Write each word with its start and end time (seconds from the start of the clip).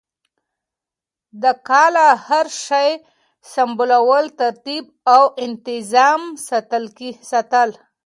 د 1.41 1.43
کاله 1.67 2.07
هر 2.27 2.45
شی 2.65 2.89
سمبالول 3.53 4.25
ترتیب 4.39 4.83
او 5.15 5.23
انتظام 5.45 6.21
ساتل 7.29 7.69